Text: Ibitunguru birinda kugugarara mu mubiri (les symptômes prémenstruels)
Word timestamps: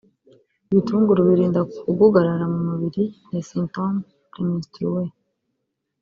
Ibitunguru 0.71 1.21
birinda 1.29 1.59
kugugarara 1.81 2.45
mu 2.53 2.59
mubiri 2.67 3.03
(les 3.29 3.45
symptômes 3.51 4.05
prémenstruels) 4.31 5.13